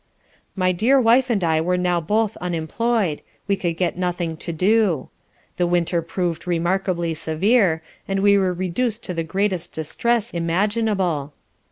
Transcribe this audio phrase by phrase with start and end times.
[0.55, 5.09] My dear wife and I were now both unemployed, we could get nothing to do.
[5.57, 11.33] The winter prov'd remarkably severe, and we were reduc'd to the greatest distress imaginable.